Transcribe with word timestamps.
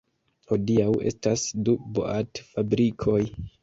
Hodiaŭ 0.51 0.87
estas 1.13 1.45
du 1.69 1.79
boat-fabrikoj. 2.01 3.25